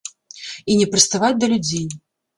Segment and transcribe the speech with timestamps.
[0.71, 1.85] І не прыставаць да людзей.